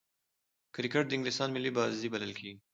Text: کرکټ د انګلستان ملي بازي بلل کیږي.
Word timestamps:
کرکټ 0.75 1.05
د 1.07 1.11
انګلستان 1.15 1.49
ملي 1.51 1.71
بازي 1.77 2.07
بلل 2.13 2.31
کیږي. 2.39 2.57